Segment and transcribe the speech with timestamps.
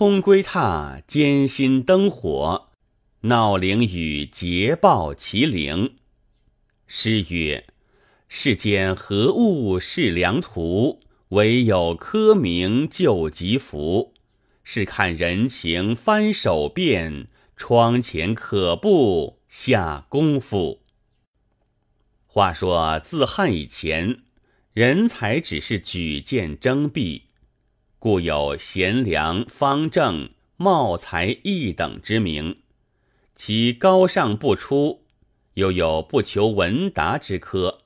[0.00, 2.70] 通归榻，艰辛灯火，
[3.20, 5.96] 闹铃与捷报齐铃。
[6.86, 7.66] 诗曰
[8.26, 11.00] ：“世间何物是良图？
[11.28, 14.14] 唯有科名救急福。
[14.64, 20.80] 试看人情翻手变，窗前可不下功夫。”
[22.24, 24.22] 话说自汉以前，
[24.72, 27.24] 人才只是举荐征辟。
[28.00, 32.56] 故有贤良、方正、茂才、义等之名，
[33.34, 35.02] 其高尚不出，
[35.52, 37.82] 又有不求闻达之科，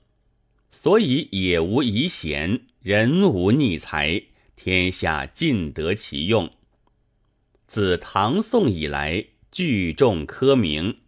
[0.70, 4.22] 所以也无遗贤，人无逆才，
[4.54, 6.48] 天下尽得其用。
[7.66, 10.98] 自唐宋以来，聚众科名，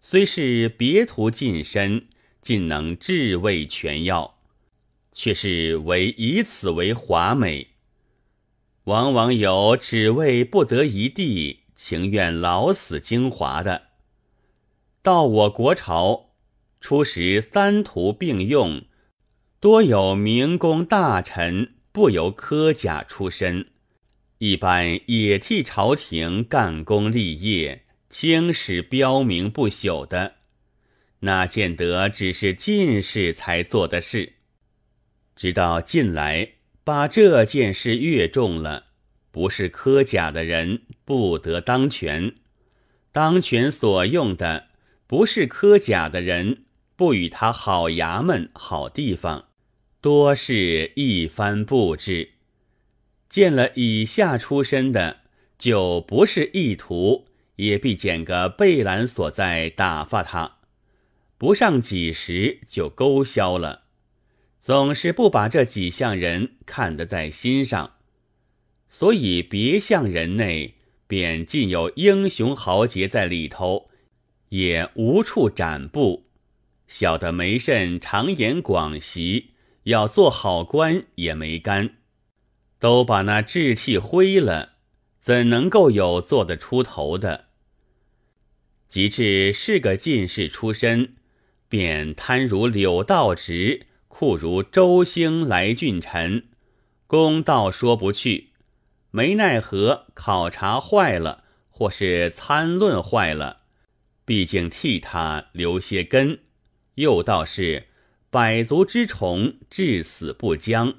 [0.00, 2.08] 虽是别途近身，
[2.40, 4.38] 尽能治味全药，
[5.12, 7.66] 却是唯以此为华美。
[8.84, 13.82] 往往有只为不得一地，情愿老死京华的。
[15.02, 16.30] 到我国朝，
[16.80, 18.82] 初时三途并用，
[19.60, 23.68] 多有名公大臣，不由科甲出身，
[24.38, 30.36] 一般也替朝廷干功立业，青史标名不朽的。
[31.20, 34.36] 那见得只是进士才做的事。
[35.36, 36.59] 直到近来。
[36.90, 38.86] 把这件事越重了，
[39.30, 42.34] 不是科甲的人不得当权，
[43.12, 44.70] 当权所用的
[45.06, 46.64] 不是科甲的人
[46.96, 49.44] 不与他好衙门好地方，
[50.00, 52.30] 多是一番布置。
[53.28, 55.18] 见了以下出身的，
[55.56, 60.56] 就不是意图，也必捡个背栏所在打发他，
[61.38, 63.84] 不上几时就勾销了。
[64.70, 67.94] 总是不把这几项人看得在心上，
[68.88, 70.76] 所以别项人内
[71.08, 73.90] 便尽有英雄豪杰在里头，
[74.50, 76.28] 也无处展布。
[76.86, 81.96] 小的没甚长言广习，要做好官也没干，
[82.78, 84.74] 都把那志气灰了，
[85.20, 87.46] 怎能够有做得出头的？
[88.86, 91.16] 及至是个进士出身，
[91.68, 93.88] 便贪如柳道直。
[94.10, 96.48] 酷如周兴来俊臣，
[97.06, 98.50] 公道说不去，
[99.10, 100.04] 没奈何。
[100.12, 103.60] 考察坏了，或是参论坏了，
[104.26, 106.40] 毕竟替他留些根。
[106.96, 107.86] 又道是
[108.28, 110.96] 百足之虫，至死不僵。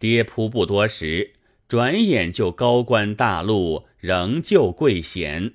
[0.00, 1.34] 跌扑不多时，
[1.68, 5.54] 转眼就高官大禄，仍旧贵贤。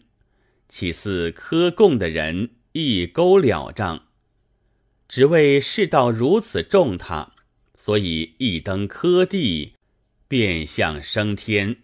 [0.70, 4.04] 岂似科贡的人一勾了账？
[5.12, 7.34] 只为世道如此重他，
[7.78, 9.74] 所以一登科第，
[10.30, 11.80] 便向升天。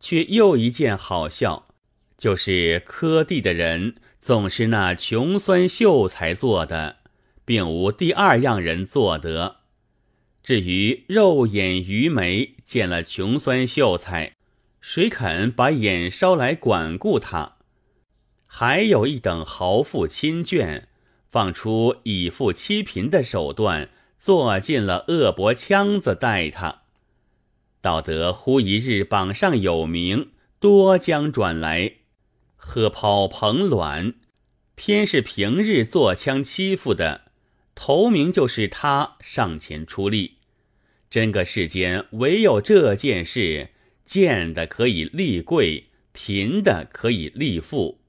[0.00, 1.68] 却又一件好笑，
[2.16, 7.00] 就是科第的人总是那穷酸秀才做的，
[7.44, 9.56] 并无第二样人做得。
[10.42, 14.32] 至于肉眼愚眉见了穷酸秀才，
[14.80, 17.58] 谁肯把眼梢来管顾他？
[18.46, 20.84] 还有一等豪富亲眷。
[21.30, 26.82] 放出以富欺贫的手段，做尽了恶薄腔子待他。
[27.80, 31.92] 道得忽一日榜上有名，多将转来，
[32.56, 34.14] 喝抛捧卵，
[34.74, 37.30] 偏是平日做枪欺负的，
[37.74, 40.38] 头名就是他上前出力。
[41.08, 43.70] 真个世间唯有这件事，
[44.04, 47.99] 贱的可以立贵，贫的可以立富。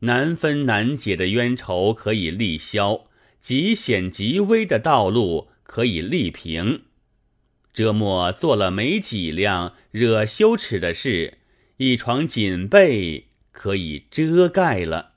[0.00, 3.06] 难分难解的冤仇可以立消，
[3.40, 6.82] 极险极危的道路可以立平。
[7.72, 11.38] 这末做了没几辆惹羞耻的事，
[11.78, 15.14] 一床锦被可以遮盖了。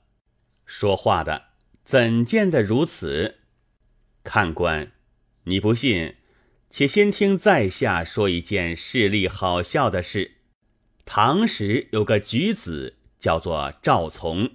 [0.64, 1.44] 说话的
[1.84, 3.38] 怎见得如此？
[4.24, 4.92] 看官，
[5.44, 6.16] 你不信，
[6.70, 10.36] 且先听在下说一件势利好笑的事。
[11.04, 14.50] 唐时有个举子，叫做赵从。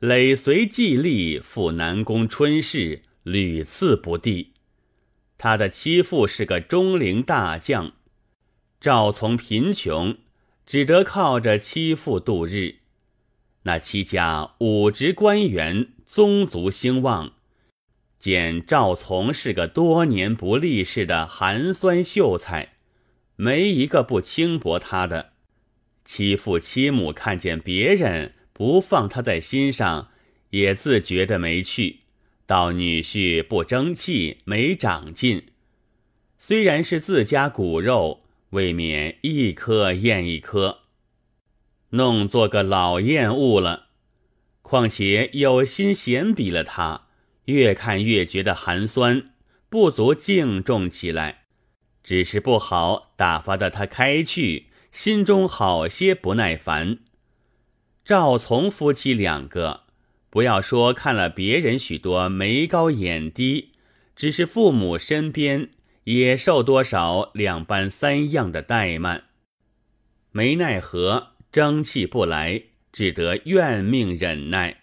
[0.00, 4.54] 累随季历赴南宫春事，屡次不第。
[5.36, 7.92] 他的妻父是个中龄大将，
[8.80, 10.16] 赵从贫穷，
[10.64, 12.76] 只得靠着妻父度日。
[13.64, 17.34] 那戚家武职官员，宗族兴旺，
[18.18, 22.76] 见赵从是个多年不立事的寒酸秀才，
[23.36, 25.32] 没一个不轻薄他的。
[26.06, 28.32] 妻父妻母看见别人。
[28.60, 30.10] 不放他在心上，
[30.50, 32.00] 也自觉得没趣。
[32.44, 35.44] 道女婿不争气，没长进。
[36.38, 38.20] 虽然是自家骨肉，
[38.50, 40.80] 未免一颗厌一颗。
[41.92, 43.86] 弄做个老厌恶了。
[44.60, 47.06] 况且有心嫌比了他，
[47.46, 49.30] 越看越觉得寒酸，
[49.70, 51.44] 不足敬重起来。
[52.04, 56.98] 只是不好打发的他开去，心中好些不耐烦。
[58.10, 59.82] 赵从夫妻两个，
[60.30, 63.70] 不要说看了别人许多眉高眼低，
[64.16, 65.70] 只是父母身边
[66.02, 69.26] 也受多少两般三样的怠慢，
[70.32, 72.64] 没奈何，争气不来。
[72.90, 74.80] 只得怨命忍耐。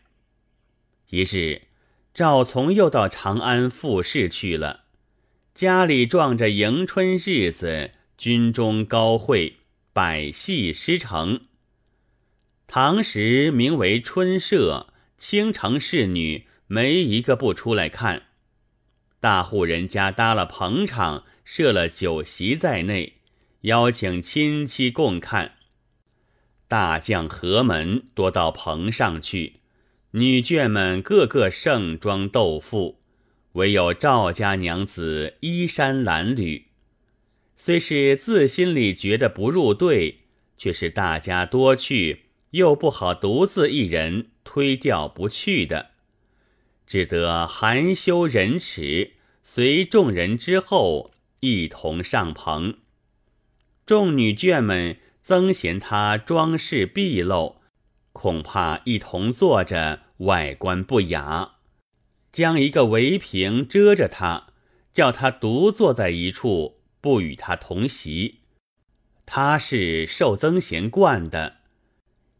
[1.09, 1.63] 一日，
[2.13, 4.85] 赵从又到长安复试去了，
[5.53, 9.57] 家里撞着迎春日子，军中高会，
[9.91, 11.46] 百戏失成。
[12.67, 14.87] 唐时名为春社，
[15.17, 18.23] 倾城侍女没一个不出来看。
[19.21, 23.13] 大户人家搭了棚场，设了酒席在内，
[23.61, 25.53] 邀请亲戚共看。
[26.67, 29.61] 大将何门多到棚上去，
[30.11, 32.99] 女眷们个个盛装斗富，
[33.53, 36.63] 唯有赵家娘子衣衫褴褛。
[37.55, 40.25] 虽是自心里觉得不入对，
[40.57, 45.91] 却是大家多去，又不好独自一人推掉不去的，
[46.85, 49.13] 只得含羞忍耻，
[49.43, 52.77] 随众人之后一同上棚。
[53.85, 54.97] 众女眷们。
[55.27, 57.57] 曾嫌他装饰毕露，
[58.13, 61.55] 恐怕一同坐着外观不雅，
[62.31, 64.47] 将一个围屏遮着他，
[64.93, 68.39] 叫他独坐在一处，不与他同席。
[69.25, 71.56] 他是受曾贤惯的，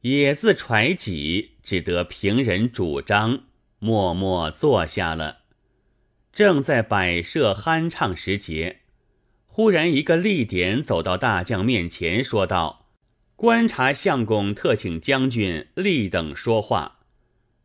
[0.02, 3.44] 也自揣己，只得凭人主张，
[3.80, 5.40] 默默坐下了。
[6.32, 8.82] 正在摆设酣畅时节。
[9.48, 12.86] 忽然，一个立点走到大将面前，说道
[13.36, 17.00] ：“观察相公特请将军立等说话。”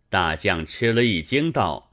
[0.08, 1.93] 大将吃了一惊，道：“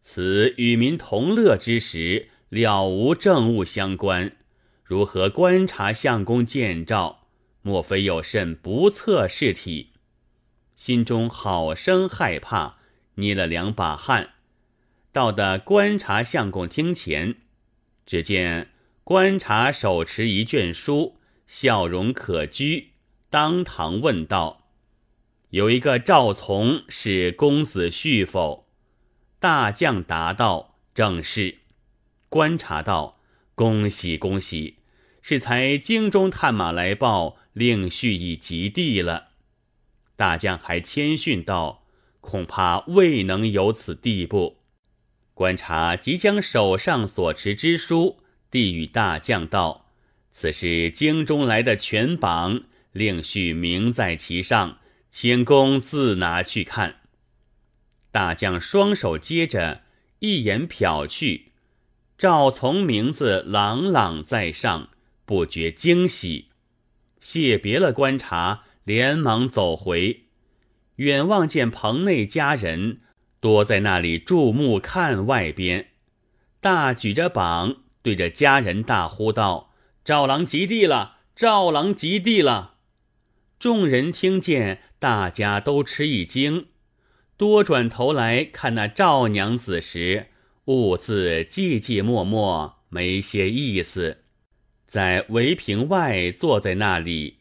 [0.00, 4.34] 此与民同乐之时，了无政务相关，
[4.82, 7.23] 如何观察相公见照？
[7.64, 9.90] 莫非有甚不测事体？”
[10.76, 12.76] 心中好生害怕，
[13.14, 14.34] 捏了两把汗，
[15.10, 17.36] 到的观察相公厅前，
[18.06, 18.70] 只见。
[19.02, 22.86] 观察手持一卷书，笑容可掬，
[23.28, 24.66] 当堂问道
[25.50, 28.66] ：“有一个赵从是公子婿否？”
[29.38, 31.58] 大将答道：“正是。”
[32.30, 33.20] 观察道
[33.54, 34.78] ：“恭喜恭喜！
[35.20, 39.28] 是才京中探马来报，令婿已及第了。”
[40.14, 41.86] 大将还谦逊道
[42.20, 44.58] ：“恐怕未能有此地步。”
[45.32, 48.20] 观察即将手上所持之书。
[48.50, 49.86] 递与大将道
[50.32, 52.62] ：“此是京中来的全榜，
[52.92, 54.78] 令婿名在其上，
[55.10, 57.00] 请公自拿去看。”
[58.12, 59.82] 大将双手接着，
[60.20, 61.50] 一眼瞟去，
[62.16, 64.90] 赵从名字朗朗在上，
[65.24, 66.50] 不觉惊喜，
[67.24, 70.24] 谢别了观察，连忙走回。
[70.96, 73.00] 远望见棚内家人
[73.40, 75.88] 多在那里注目看外边，
[76.60, 77.76] 大举着膀。
[78.02, 79.72] 对着家人大呼道
[80.04, 81.20] ：“赵郎及第了！
[81.34, 82.74] 赵郎及第了！”
[83.58, 86.66] 众人听见，大家都吃一惊，
[87.38, 90.26] 多转头来看那赵娘子时，
[90.66, 94.23] 兀自寂寂默默，没些意思，
[94.86, 97.38] 在围屏外坐在那里，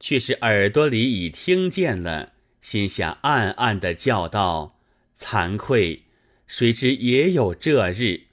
[0.00, 4.78] 却是耳朵里已听见了，心下暗暗的叫道
[5.16, 6.04] ：“惭愧！
[6.46, 8.28] 谁知也有这日。”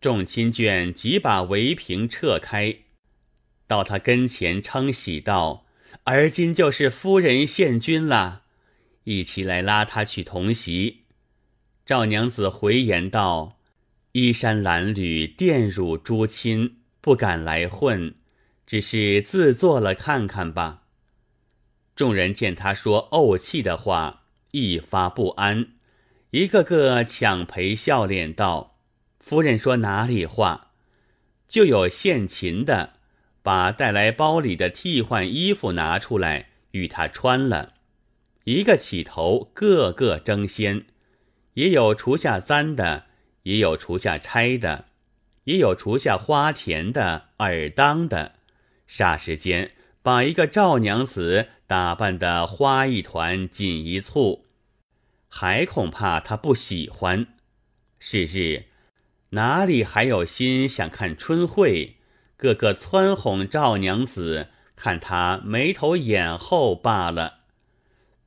[0.00, 2.76] 众亲眷即把围屏撤开，
[3.66, 5.66] 到他跟前称喜道
[6.04, 8.42] ：“而今就是夫人献君了，
[9.04, 11.04] 一起来拉他去同席。”
[11.86, 13.58] 赵娘子回言道
[14.12, 18.14] ：“衣衫褴褛，玷辱诸亲，不敢来混，
[18.64, 20.84] 只是自做了看看吧。”
[21.94, 25.66] 众人见他说怄气的话，一发不安，
[26.30, 28.78] 一个个抢陪笑脸道。
[29.20, 30.70] 夫人说：“哪里话？
[31.46, 32.94] 就有献琴的，
[33.42, 37.74] 把带来包里的替换衣服拿出来与他穿了。
[38.44, 40.86] 一个起头，个个争先，
[41.52, 43.04] 也有厨下簪的，
[43.42, 44.86] 也有厨下钗的，
[45.44, 48.32] 也有除下花钱的、耳当的。
[48.88, 49.72] 霎时间，
[50.02, 54.44] 把一个赵娘子打扮的花一团，锦一簇，
[55.28, 57.26] 还恐怕他不喜欢。
[57.98, 58.64] 是日。”
[59.34, 61.96] 哪里还有心想看春会？
[62.36, 67.40] 个个蹿哄赵娘子，看她眉头眼后罢了。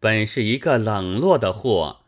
[0.01, 2.01] 本是一个冷落的货，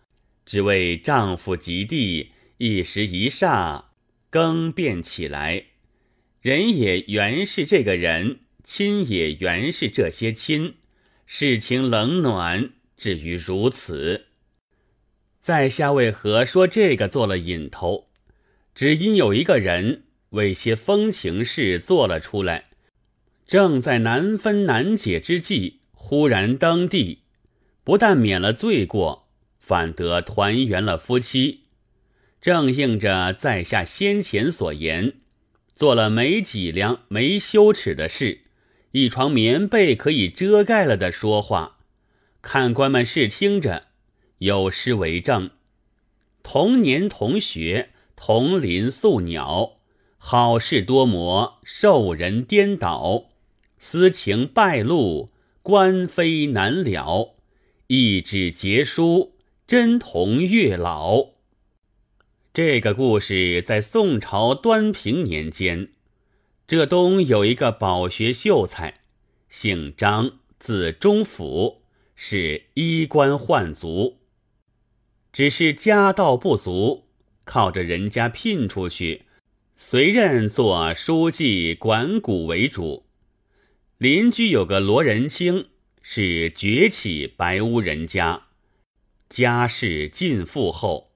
[0.46, 3.84] 只为丈夫及第，一时一霎
[4.30, 5.66] 更变起来。
[6.42, 10.76] 人也原是这个人，亲也原是这些亲，
[11.26, 14.28] 事情冷暖至于如此。
[15.42, 18.10] 在下为何说这个做了引头？
[18.76, 22.70] 只因有一个人为些风情事做了出来，
[23.46, 27.24] 正在难分难解之际，忽然登第，
[27.84, 31.66] 不但免了罪过，反得团圆了夫妻，
[32.42, 35.14] 正应着在下先前所言。
[35.76, 38.42] 做了没脊梁、没羞耻的事，
[38.92, 41.78] 一床棉被可以遮盖了的说话，
[42.42, 43.88] 看官们试听着，
[44.40, 45.52] 有诗为证：
[46.44, 49.78] 同年同学，同林宿鸟，
[50.18, 53.30] 好事多磨，受人颠倒，
[53.78, 55.30] 私情败露，
[55.62, 57.36] 官非难了，
[57.88, 61.39] 一纸结书，真同月老。
[62.52, 65.90] 这个故事在宋朝端平年间，
[66.68, 69.02] 浙东有一个饱学秀才，
[69.50, 71.84] 姓张，字中甫，
[72.16, 74.18] 是衣冠宦族，
[75.32, 77.06] 只是家道不足，
[77.46, 79.26] 靠着人家聘出去，
[79.78, 83.06] 随任做书记管谷为主。
[84.00, 85.68] 邻居有个罗仁清，
[86.02, 88.48] 是崛起白屋人家，
[89.30, 91.09] 家世尽富厚。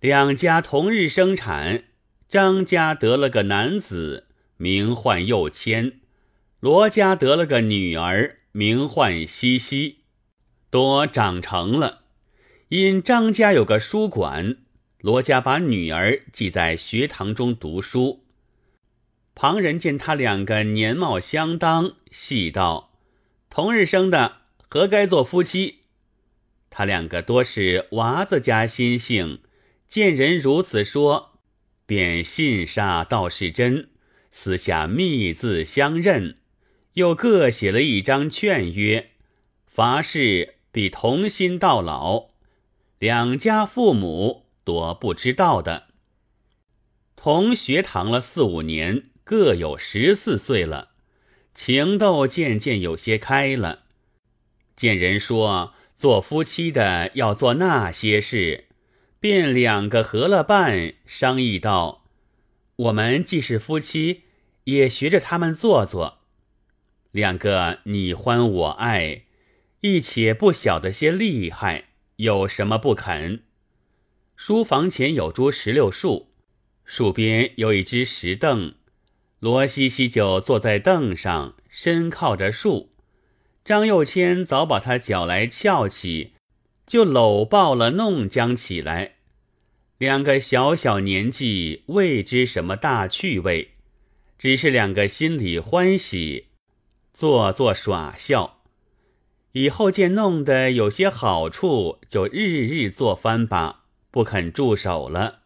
[0.00, 1.84] 两家同日生产，
[2.26, 5.90] 张家得了个男子，名唤右谦；
[6.58, 9.98] 罗家得了个女儿，名唤西西。
[10.70, 12.04] 多长成了，
[12.68, 14.56] 因张家有个书馆，
[15.00, 18.24] 罗家把女儿寄在学堂中读书。
[19.34, 22.92] 旁人见他两个年貌相当，戏道
[23.50, 24.38] ：“同日生的，
[24.70, 25.80] 何该做夫妻？”
[26.70, 29.40] 他两个多是娃子家心性。
[29.90, 31.40] 见人如此说，
[31.84, 33.90] 便信煞道是真，
[34.30, 36.36] 私下密字相认，
[36.92, 39.10] 又各写了一张劝约，
[39.66, 42.28] 伐事必同心到老。
[43.00, 45.88] 两家父母多不知道的，
[47.16, 50.90] 同学堂了四五年，各有十四岁了，
[51.52, 53.80] 情窦渐渐有些开了。
[54.76, 58.68] 见人说做夫妻的要做那些事。
[59.20, 62.06] 便两个合了伴，商议道
[62.76, 64.22] ：“我们既是夫妻，
[64.64, 66.20] 也学着他们做做。
[67.10, 69.24] 两个你欢我爱，
[69.82, 73.42] 亦且不晓得些厉害，有什么不肯？”
[74.36, 76.32] 书房前有株石榴树，
[76.86, 78.72] 树边有一只石凳，
[79.38, 82.94] 罗西西就坐在凳上，身靠着树。
[83.62, 86.32] 张幼谦早把他脚来翘起。
[86.90, 89.12] 就搂抱了，弄将起来。
[89.98, 93.74] 两个小小年纪，未知什么大趣味，
[94.36, 96.46] 只是两个心里欢喜，
[97.14, 98.64] 做做耍笑。
[99.52, 105.42] 以后见弄得有些好处，就日日做翻吧，不肯住手了。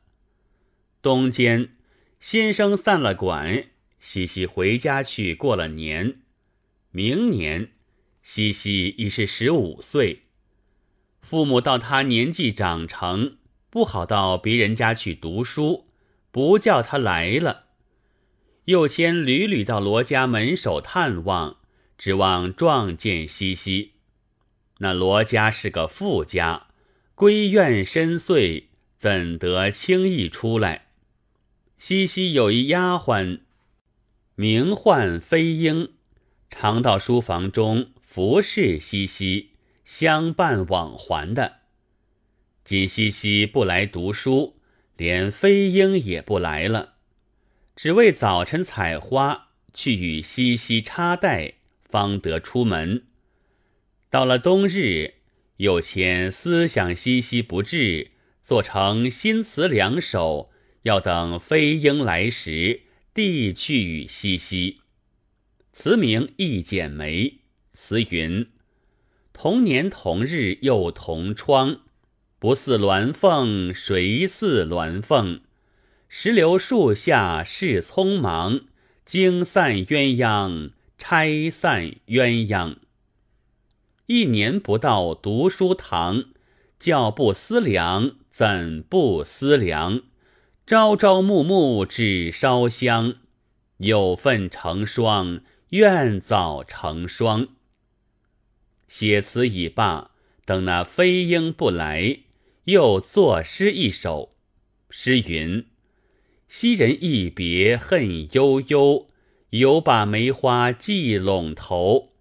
[1.03, 1.77] 冬间，
[2.21, 3.67] 先生散了馆，
[4.01, 6.21] 西西回家去过了年。
[6.91, 7.73] 明年，
[8.23, 10.24] 西西已是十五岁。
[11.25, 13.39] 父母到他年纪长成，
[13.71, 15.87] 不好到别人家去读书，
[16.31, 17.65] 不叫他来了。
[18.67, 21.57] 又先屡屡到罗家门首探望，
[21.97, 23.93] 指望撞见西西。
[24.79, 26.67] 那罗家是个富家，
[27.17, 28.65] 闺怨深邃，
[28.99, 30.89] 怎得轻易出来？
[31.79, 33.41] 西西有一丫鬟，
[34.35, 35.93] 名唤飞鹰，
[36.51, 39.54] 常到书房中服侍西西。
[39.85, 41.59] 相伴往还的，
[42.65, 44.59] 金西西不来读书，
[44.97, 46.95] 连飞鹰也不来了，
[47.77, 53.05] 只为早晨采花去与西西插带，方得出门。
[54.09, 55.15] 到了冬日，
[55.59, 58.13] 有钱思想西西不至，
[58.43, 60.51] 做成新词两首，
[60.83, 64.81] 要等飞鹰来时，递去与西西。
[65.73, 67.41] 词名一剪梅，
[67.75, 68.47] 词云。
[69.35, 71.81] 同年同日又同窗，
[72.39, 75.41] 不似鸾凤谁似鸾凤？
[76.09, 78.61] 石榴树下事匆忙，
[79.05, 82.77] 惊散鸳鸯拆散鸳鸯。
[84.07, 86.27] 一年不到读书堂，
[86.79, 90.03] 教不思量怎不思量？
[90.65, 93.17] 朝朝暮暮只烧香，
[93.79, 97.49] 有份成双愿早成双。
[98.89, 100.11] 写词已罢，
[100.45, 102.21] 等那飞鹰不来，
[102.65, 104.35] 又作诗一首。
[104.91, 105.67] 诗云
[106.47, 109.09] ：“昔人一别恨悠悠，
[109.51, 112.13] 犹把梅花寄陇头。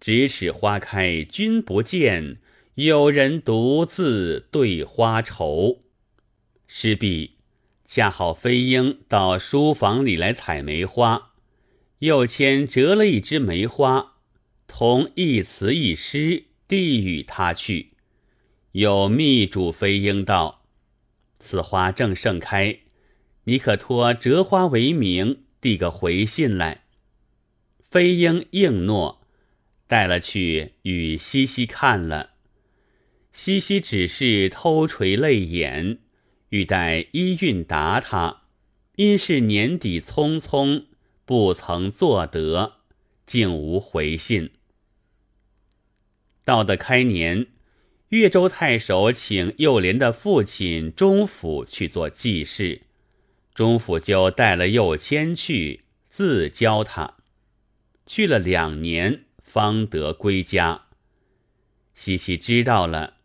[0.00, 2.38] 咫尺花开君不见，
[2.74, 5.84] 有人独自对花愁。”
[6.68, 7.36] 诗毕，
[7.86, 11.32] 恰好飞鹰到书房里来采梅花，
[12.00, 14.17] 右牵折了一枝梅花。
[14.68, 17.94] 同一词一诗递与他去，
[18.72, 20.62] 有密嘱飞鹰道
[21.40, 22.78] ：“此花正盛开，
[23.44, 26.84] 你可托折花为名，递个回信来。”
[27.90, 29.22] 飞鹰应诺，
[29.88, 32.34] 带了去与西西看了。
[33.32, 35.98] 西西只是偷垂泪眼，
[36.50, 38.42] 欲待依韵答他，
[38.96, 40.84] 因是年底匆匆，
[41.24, 42.74] 不曾作得，
[43.26, 44.50] 竟无回信。
[46.48, 47.48] 到的开年，
[48.08, 52.80] 越州太守请幼莲的父亲钟府去做祭事，
[53.52, 57.16] 钟府就带了幼谦去，自教他。
[58.06, 60.86] 去了两年，方得归家。
[61.92, 63.18] 西西知道了，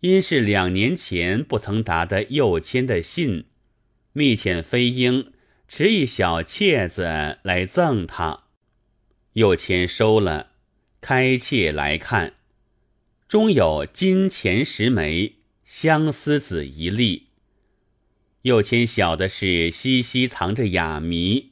[0.00, 3.44] 因是两年前不曾答的幼谦的信，
[4.12, 5.32] 密遣飞鹰
[5.68, 8.46] 持一小妾子来赠他。
[9.34, 10.48] 幼谦收了，
[11.00, 12.34] 开妾来看。
[13.34, 17.30] 中有金钱十枚，相思子一粒。
[18.42, 21.50] 又牵小的是西西藏着哑谜，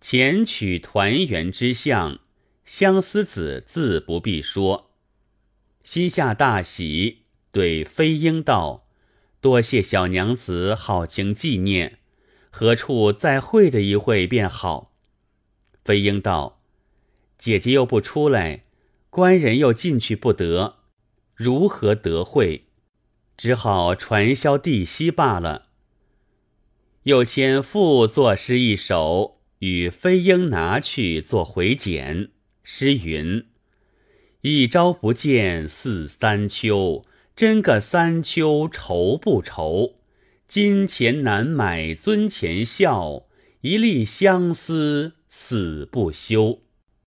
[0.00, 2.20] 前取团圆之相，
[2.64, 4.92] 相思子自不必说。
[5.84, 7.18] 心下大喜，
[7.52, 8.88] 对飞鹰道
[9.42, 11.98] ：“多谢小娘子好情纪念，
[12.48, 14.94] 何处再会的一会便好。”
[15.84, 16.62] 飞鹰道
[17.36, 18.64] ：“姐姐又不出来，
[19.10, 20.78] 官人又进去不得。”
[21.42, 22.64] 如何得会？
[23.34, 25.70] 只好传销地西罢了。
[27.04, 32.28] 又迁复作诗一首，与飞鹰拿去做回简。
[32.62, 33.46] 诗云
[34.42, 39.94] ：“一朝不见似三秋，真个三秋愁不愁？
[40.46, 43.22] 金钱难买尊前笑，
[43.62, 46.60] 一粒相思死不休。”